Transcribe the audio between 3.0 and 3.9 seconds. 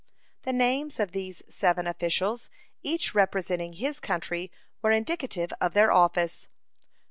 representing